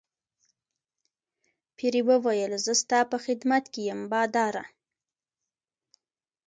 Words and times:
پیري 1.77 2.01
وویل 2.09 2.51
زه 2.65 2.73
ستا 2.81 2.99
په 3.11 3.17
خدمت 3.25 3.63
کې 3.73 3.81
یم 3.89 4.01
باداره. 4.11 4.63